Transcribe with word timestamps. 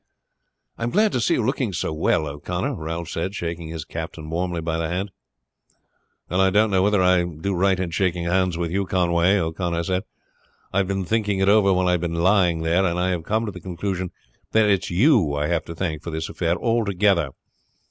"I 0.79 0.83
am 0.83 0.89
glad 0.89 1.11
to 1.11 1.21
see 1.21 1.35
you 1.35 1.45
looking 1.45 1.73
so 1.73 1.93
well, 1.93 2.25
O'Connor," 2.25 2.73
Ralph 2.73 3.09
said, 3.09 3.35
shaking 3.35 3.67
his 3.67 3.85
captain 3.85 4.27
warmly 4.31 4.59
by 4.59 4.79
the 4.79 4.87
hand. 4.89 5.11
"I 6.27 6.49
don't 6.49 6.71
know 6.71 6.81
whether 6.81 7.03
I 7.03 7.23
do 7.23 7.53
right 7.53 7.79
in 7.79 7.91
shaking 7.91 8.23
hands 8.25 8.57
with 8.57 8.71
you, 8.71 8.87
Conway," 8.87 9.37
O'Connor 9.37 9.83
said. 9.83 10.05
"I 10.73 10.79
have 10.79 10.87
been 10.87 11.05
thinking 11.05 11.37
it 11.37 11.49
over 11.49 11.71
while 11.71 11.87
I 11.87 11.91
have 11.91 12.01
been 12.01 12.15
lying 12.15 12.63
there, 12.63 12.83
and 12.83 12.97
I 12.97 13.09
have 13.09 13.25
come 13.25 13.45
to 13.45 13.51
the 13.51 13.61
conclusion 13.61 14.09
that 14.53 14.67
it's 14.71 14.89
you 14.89 15.35
I 15.35 15.45
have 15.49 15.65
to 15.65 15.75
thank 15.75 16.01
for 16.01 16.09
this 16.09 16.29
affair 16.29 16.55
altogether." 16.55 17.29